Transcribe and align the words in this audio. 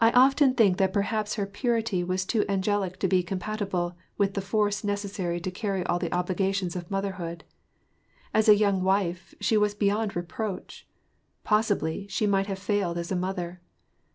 I 0.00 0.12
often 0.12 0.54
think 0.54 0.78
that 0.78 0.94
perhaps 0.94 1.34
her 1.34 1.44
purity 1.44 2.02
was 2.02 2.24
too 2.24 2.46
angelic 2.48 2.98
to 3.00 3.06
be 3.06 3.22
compatible 3.22 3.94
with 4.16 4.32
the 4.32 4.40
force 4.40 4.82
necessary 4.82 5.40
to 5.42 5.50
carry 5.50 5.84
all 5.84 5.98
the 5.98 6.10
obligations 6.10 6.74
of 6.74 6.90
motherhood. 6.90 7.44
As 8.32 8.48
a 8.48 8.56
young 8.56 8.82
wife, 8.82 9.34
she 9.38 9.58
was 9.58 9.74
beyond 9.74 10.16
reproach; 10.16 10.86
possibly, 11.44 12.06
she 12.08 12.26
mishthave 12.26 12.56
failed 12.56 12.96
as 12.96 13.12
a 13.12 13.14
mother. 13.16 13.60